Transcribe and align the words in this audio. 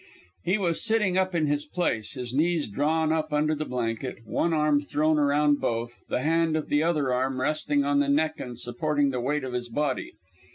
He 0.43 0.57
was 0.57 0.83
sitting 0.83 1.15
up 1.15 1.35
in 1.35 1.45
his 1.45 1.63
place, 1.63 2.13
his 2.13 2.33
knees 2.33 2.67
drawn 2.67 3.13
up 3.13 3.31
under 3.31 3.53
the 3.53 3.65
blanket, 3.65 4.25
one 4.25 4.51
arm 4.51 4.81
thrown 4.81 5.19
around 5.19 5.61
both, 5.61 6.01
the 6.09 6.21
hand 6.23 6.55
of 6.57 6.69
the 6.69 6.81
other 6.81 7.13
arm 7.13 7.39
resting 7.39 7.83
on 7.83 7.99
the 7.99 8.09
neck 8.09 8.39
and 8.39 8.57
supporting 8.57 9.11
the 9.11 9.21
weight 9.21 9.43
of 9.43 9.53
his 9.53 9.69
body. 9.69 10.13